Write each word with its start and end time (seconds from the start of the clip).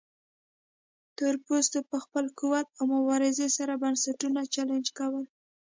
تورپوستو 1.17 1.79
په 1.89 1.97
خپل 2.03 2.25
قوت 2.39 2.67
او 2.77 2.83
مبارزې 2.95 3.47
سره 3.57 3.73
بنسټونه 3.83 4.41
چلنج 4.53 4.85
کړل. 4.97 5.25